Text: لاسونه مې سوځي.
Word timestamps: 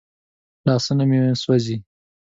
لاسونه 0.65 1.03
مې 1.09 1.19
سوځي. 1.41 1.77